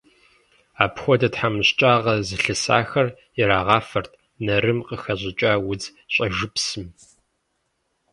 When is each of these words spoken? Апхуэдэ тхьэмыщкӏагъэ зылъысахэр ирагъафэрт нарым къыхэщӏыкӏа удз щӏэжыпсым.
Апхуэдэ 0.83 1.29
тхьэмыщкӏагъэ 1.33 2.13
зылъысахэр 2.27 3.07
ирагъафэрт 3.41 4.11
нарым 4.45 4.79
къыхэщӏыкӏа 4.87 5.51
удз 5.69 5.85
щӏэжыпсым. 6.13 6.85